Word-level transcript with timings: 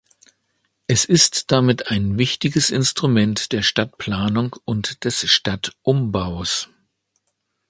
Es 0.87 1.05
ist 1.05 1.51
damit 1.51 1.91
ein 1.91 2.17
wichtiges 2.17 2.71
Instrument 2.71 3.51
der 3.51 3.61
Stadtplanung 3.61 4.55
und 4.65 5.03
des 5.03 5.29
Stadtumbaus. 5.31 6.69